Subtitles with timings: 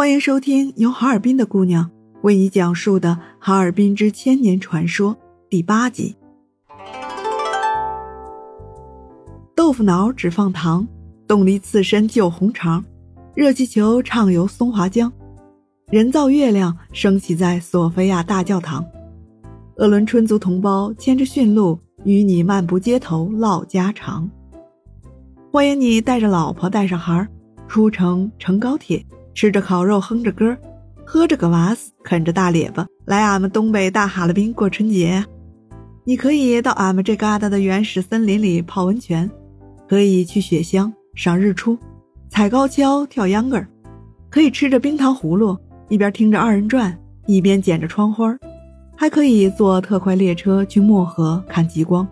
[0.00, 1.90] 欢迎收听由哈尔滨的姑娘
[2.22, 5.14] 为你讲述的《哈尔滨之千年传说》
[5.50, 6.16] 第八集。
[9.54, 10.88] 豆腐脑只放糖，
[11.28, 12.82] 冻梨刺身就红肠，
[13.34, 15.12] 热气球畅游松花江，
[15.90, 18.82] 人造月亮升起在索菲亚大教堂。
[19.76, 24.30] 鄂伦春族同胞牵着驯鹿，与你漫步街头唠家常。
[25.52, 27.28] 欢迎你带着老婆带上孩儿，
[27.68, 29.04] 出城乘高铁。
[29.34, 30.56] 吃着烤肉，哼着歌，
[31.04, 35.24] 喝着个瓦斯，啃着大列巴，来俺们东北大哈尔滨过春节。
[36.04, 39.30] 你可以到俺们这旮瘩的原始森林里泡温泉，
[39.88, 41.78] 可以去雪乡赏日出，
[42.28, 43.68] 踩高跷跳秧歌儿，
[44.30, 45.56] 可以吃着冰糖葫芦，
[45.88, 48.36] 一边听着二人转，一边捡着窗花，
[48.96, 52.06] 还可以坐特快列车去漠河看极光。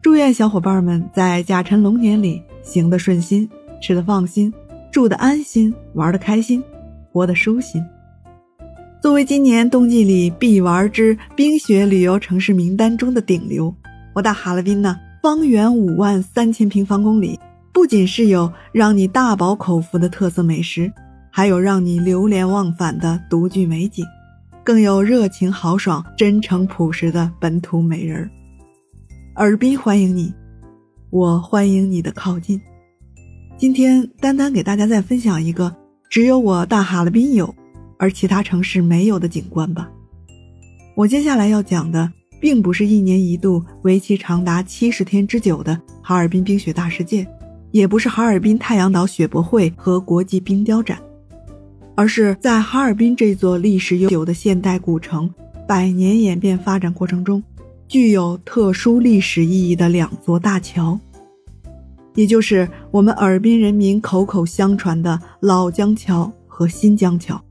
[0.00, 3.48] 祝愿小伙伴们在甲辰龙年里行得顺心，
[3.80, 4.52] 吃得放心。
[4.92, 6.62] 住的安心，玩的开心，
[7.10, 7.82] 活得舒心。
[9.00, 13.74] 作为今年冬季里必玩之冰雪旅游城市名单中的顶流，
[14.14, 17.40] 我大哈尔滨呢，方圆五万三千平方公里，
[17.72, 20.92] 不仅是有让你大饱口福的特色美食，
[21.30, 24.04] 还有让你流连忘返的独具美景，
[24.62, 28.30] 更有热情豪爽、真诚朴实的本土美人儿。
[29.36, 30.30] 尔滨欢迎你，
[31.08, 32.60] 我欢迎你的靠近。
[33.62, 35.72] 今天丹丹给大家再分享一个
[36.10, 37.54] 只有我大哈尔滨有，
[37.96, 39.88] 而其他城市没有的景观吧。
[40.96, 42.10] 我接下来要讲的，
[42.40, 47.24] 并不是一年一度、为期长达七十天之久的哈尔滨冰雪大世界，
[47.70, 51.00] 也不是哈尔滨太阳岛雪博会和国际冰雕展，
[51.94, 55.32] 而是在哈尔滨这座历史悠久的现代古城
[55.68, 57.40] 百年演变发展过程中，
[57.86, 60.98] 具有特殊历史意义的两座大桥。
[62.14, 67.42] 也就是我们尔滨人民口口相传的老江桥和新江桥。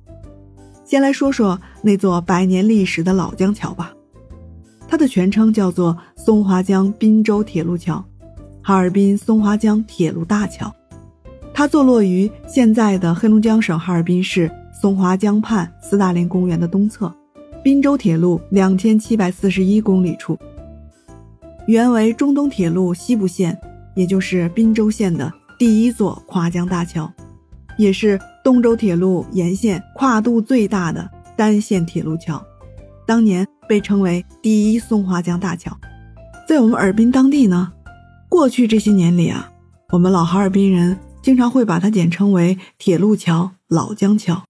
[0.85, 3.93] 先来说说那座百年历史的老江桥吧，
[4.87, 8.03] 它的全称叫做松花江滨州铁路桥，
[8.61, 10.71] 哈尔滨松花江铁路大桥。
[11.53, 17.13] 它坐落于现在的黑龙江省哈尔滨市松花江畔斯大林公园的东侧，
[17.63, 20.37] 滨州铁路两千七百四十一公里处，
[21.67, 23.57] 原为中东铁路西部线。
[23.95, 27.11] 也就是滨州县的第一座跨江大桥，
[27.77, 32.43] 也是东周铁路沿线跨度最大的单线铁路桥，
[33.05, 35.77] 当年被称为第一松花江大桥。
[36.47, 37.71] 在我们尔滨当地呢，
[38.29, 39.51] 过去这些年里啊，
[39.91, 44.43] 我们老哈尔滨人经常会把它简称为铁路桥、老江桥。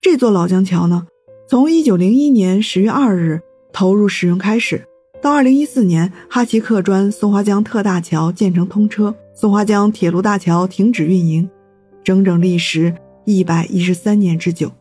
[0.00, 1.06] 这座老江桥呢，
[1.48, 3.40] 从一九零一年十月二日
[3.72, 4.86] 投入使用开始。
[5.22, 11.48] 到二零一四年，哈奇客专松花江特大桥建成通车，松花江铁路大桥停止运营，
[12.02, 12.92] 整整历时
[13.24, 14.72] 一百一十三年之久。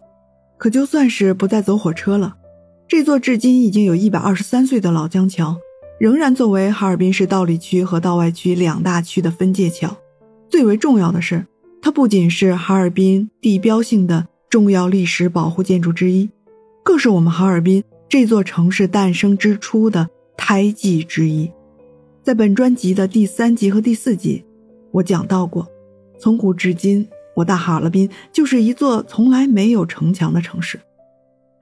[0.58, 2.38] 可就算是不再走火车了，
[2.88, 5.56] 这座至今已经有一百二十三岁的老江桥，
[6.00, 9.96] 仍然作为哈尔滨市道里区和道外区两大区的分界桥。
[10.50, 11.46] 最为重要的是，
[11.84, 16.28] 它不仅是哈尔滨地标性的重要历史保护建筑之一，
[16.84, 20.10] 更是我们哈尔滨这座城市诞生之初的。
[20.52, 21.50] 胎记之一，
[22.22, 24.44] 在本专辑的第三集和第四集，
[24.92, 25.66] 我讲到过，
[26.20, 27.08] 从古至今，
[27.38, 30.78] 我大哈尔滨就是一座从来没有城墙的城市。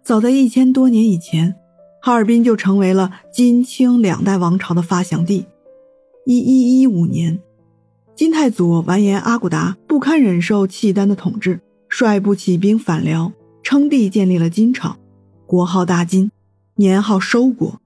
[0.04, 1.54] 早在一千多年以前，
[2.02, 5.46] 哈尔滨就成为了金清两代王朝的发祥地。
[6.26, 7.40] 一一一五年，
[8.16, 14.98] 金太祖完颜阿骨达不堪忍受契丹的统治，率部起兵反辽，称帝建立了金朝，
[15.46, 16.32] 国号大金，
[16.78, 17.80] 年号收国。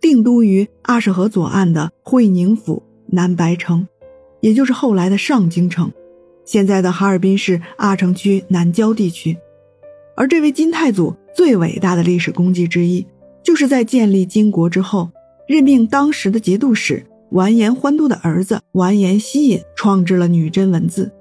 [0.00, 3.86] 定都于阿什河左岸的会宁府南白城，
[4.40, 5.92] 也就是后来的上京城，
[6.44, 9.36] 现在的哈尔滨市阿城区南郊地区。
[10.16, 13.06] 而这位金太祖最伟大的历史功绩之一，
[13.42, 15.10] 就是在建立金国之后，
[15.46, 21.12] 任命当时的节度使完颜欢都的儿子完颜希隐创制了女真文字。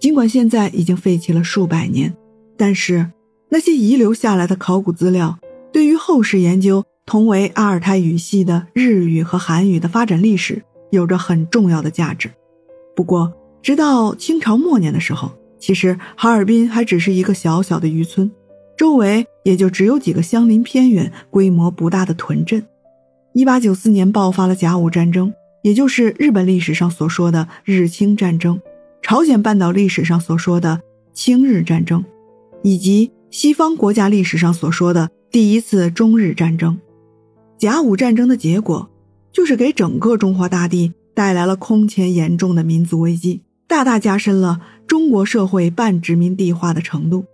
[0.00, 2.16] 尽管现在已经废弃了数百年，
[2.56, 3.10] 但是
[3.48, 5.38] 那些遗留下来的考古资料，
[5.72, 6.84] 对于后世研究。
[7.08, 12.30] 同为阿尔泰语系的日语和韩语的发展历史有着很重要的价值。
[12.94, 13.32] 不过，
[13.62, 18.30] 直到清朝末年的时候，其实哈尔滨还只是一个小小的渔村，
[18.76, 22.62] 周围也就只有几个相邻偏远、规模不大的屯镇。
[23.32, 25.32] 一八九四年爆发了甲午战争，
[25.62, 28.60] 也就是日本历史上所说的日清战争，
[29.00, 30.82] 朝鲜半岛历史上所说的
[31.14, 32.04] 清日战争，
[32.62, 36.78] 以及西方国家历史上所说的第一次中日战争。
[37.58, 38.88] 甲午战争的结果，
[39.32, 47.24] 就是给整个中华大地带来了空前严重的民族危机，大大加深了中国社会半殖民地化的程度。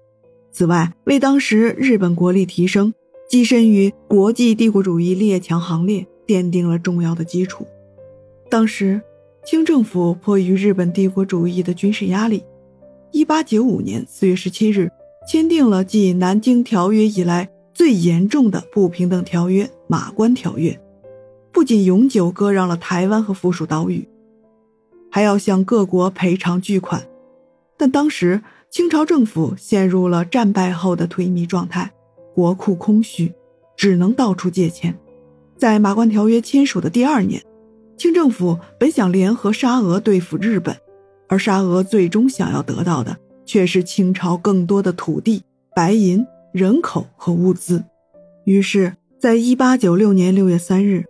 [0.50, 2.94] 此外，为当时日本国力提升、
[3.30, 7.66] 跻身于国际帝国主义列强行列奠定了重要的基础。
[8.48, 9.02] 当时，
[9.44, 12.42] 清政府迫于日本帝国主义的军事压力
[13.12, 14.90] ，1895年4月17日
[15.28, 19.64] 签订了继《南京条约》以来最严重的不平等条约
[19.94, 20.72] 《马关条约》，
[21.52, 24.08] 不仅永久割让了台湾和附属岛屿，
[25.08, 27.06] 还要向各国赔偿巨款。
[27.76, 31.92] 但当时清朝政府陷入了战败后的颓靡状态，
[32.34, 33.32] 国库空虚，
[33.76, 34.98] 只能到处借钱。
[35.56, 37.40] 在《马关条约》签署的第二年。
[37.96, 40.76] 清政府本想联合沙俄对付日本，
[41.28, 47.84] 而沙俄最终想要得到的却是清朝更多的土地、白银、人口和物资。
[48.44, 51.02] 于是，在一八九六年六月三日，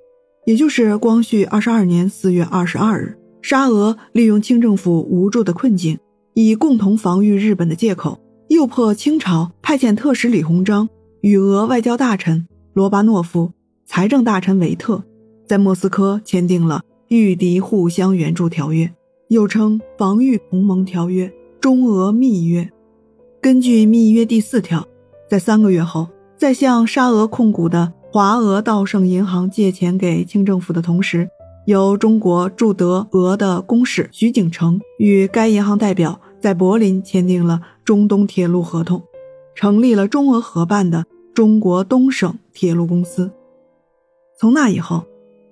[0.46, 5.98] 也就是光绪二十二年四月二十二日，沙俄利用清政府无助的困境，
[6.32, 10.88] 以共同防御日本的借口，诱迫清朝派遣特使李鸿章
[11.22, 13.50] 与俄外交大臣罗巴诺夫、
[13.84, 15.02] 财政大臣维特。
[15.44, 18.88] 在莫斯科签订了御敌互相援助条约，
[19.26, 21.28] 又称防御同盟条约、
[21.60, 22.70] 中俄密约。
[23.42, 24.86] 根据密约第四条，
[25.28, 31.28] 在三个月后，在向沙俄控股的华俄道盛银行借钱给清政府的同时，
[31.66, 39.02] 由中国驻德俄的公使徐景成与该银行代表在柏林签订了中东铁路合同，
[39.56, 43.32] 成立了中俄合办的中国东省铁路公司。
[44.38, 45.04] 从那以后。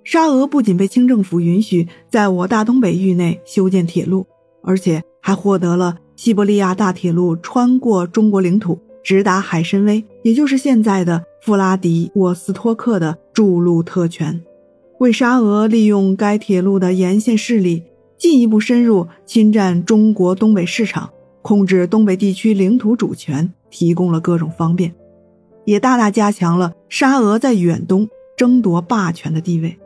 [0.05, 4.25] 沙俄不仅被清政府允许在我大东北域内修建铁路，
[4.61, 14.41] 而且还获得了西伯利亚大铁路穿过中国领土直达海参崴，也就是现在的弗拉迪沃斯托克的筑路特权，
[14.99, 17.83] 为沙俄利用该铁路的沿线势力
[18.17, 21.09] 进一步深入侵占中国东北市场、
[21.41, 24.95] 控制东北地区领土主权提供了各种方便，
[25.65, 28.07] 也大大加强了沙俄在远东
[28.37, 29.77] 争夺霸权的地位。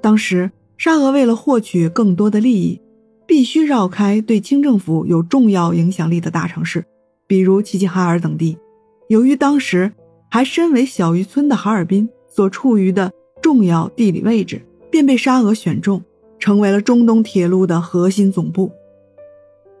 [0.00, 2.80] 当时，沙俄为了获取更多的利益，
[3.26, 6.84] 必须绕开对清政府有重要影响力的大城市，
[7.34, 8.56] 比如齐齐哈尔等地。
[9.08, 9.92] 由于当时
[10.30, 16.00] 还身为小渔村的哈尔滨所处于的重要地理位置，便被沙俄选中，
[16.38, 18.70] 成为了中东铁路的核心总部。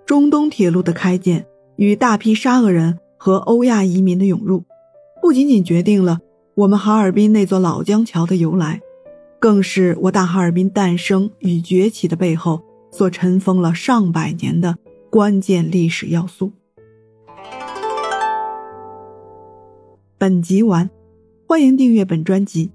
[0.04, 1.46] 中东铁路的开建
[1.76, 4.64] 与大批沙俄人和欧亚移民的涌入，
[5.22, 6.18] 不仅仅决定了
[6.56, 8.80] 我们哈尔滨那座老江桥的由来。
[9.38, 14.76] 更是我大哈尔滨诞生与崛起的背后所尘封了上百年的
[15.08, 16.50] 关键历史要素。
[20.24, 20.88] 本集完，
[21.46, 22.68] 欢迎订阅本专辑《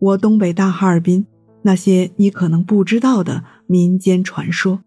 [0.00, 1.24] 我东北大哈尔滨
[1.62, 4.78] 那些你可能不知道的民间传说》。